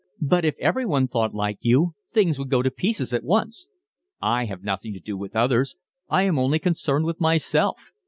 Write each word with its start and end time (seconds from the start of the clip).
"But 0.23 0.45
if 0.45 0.57
everyone 0.57 1.07
thought 1.07 1.35
like 1.35 1.59
you 1.61 1.93
things 2.11 2.39
would 2.39 2.49
go 2.49 2.63
to 2.63 2.71
pieces 2.71 3.13
at 3.13 3.23
once." 3.23 3.67
"I 4.19 4.45
have 4.45 4.63
nothing 4.63 4.93
to 4.93 4.99
do 4.99 5.15
with 5.15 5.35
others, 5.35 5.75
I 6.09 6.23
am 6.23 6.39
only 6.39 6.57
concerned 6.57 7.05
with 7.05 7.21
myself. 7.21 7.91